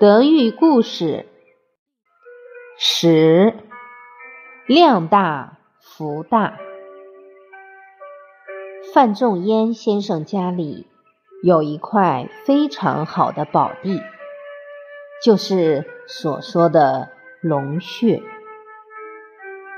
[0.00, 1.24] 德育故事：
[2.76, 3.54] 十
[4.66, 6.58] 量大福大。
[8.92, 10.88] 范仲淹先生家里
[11.44, 14.02] 有一块非常好的宝地，
[15.24, 18.20] 就是所说的龙穴。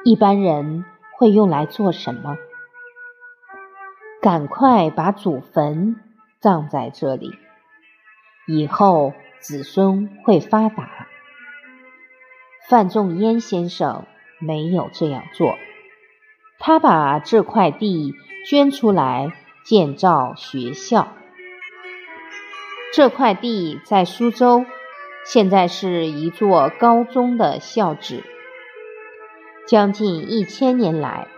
[0.02, 0.86] 一般人
[1.18, 2.38] 会用来做什么？
[4.22, 5.96] 赶快把祖坟
[6.41, 7.34] 葬在这里，
[8.46, 9.12] 以后。
[9.46, 11.06] 子孙会发达。
[12.68, 14.05] 范仲淹先生
[14.41, 15.56] 没有这样做，
[16.59, 18.12] 他把这块地
[18.45, 19.32] 捐出来
[19.64, 21.12] 建造学校。
[22.92, 24.66] 这块地在苏州，
[25.24, 28.24] 现在是一座高中的校址。
[29.69, 31.28] 将近一千年来，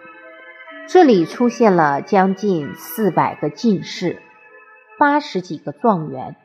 [0.89, 4.23] 这里出现了将近四百个进士，
[4.98, 6.36] 八十几个状元。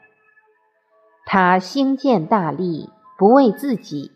[1.25, 4.11] 他兴建大利，不为自己，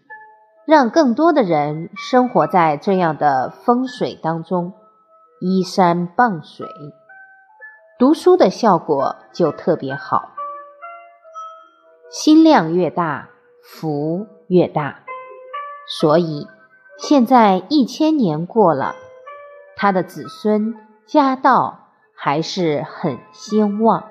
[0.66, 4.74] 让更多的人生活在这样的风水当中，
[5.40, 6.68] 依山傍水，
[7.98, 10.32] 读书的效果就特别好。
[12.10, 13.30] 心量越大，
[13.64, 15.00] 福越大。
[15.90, 16.48] 所以
[16.98, 18.96] 现在一千年过了，
[19.78, 24.04] 他的子孙家道还是很兴旺。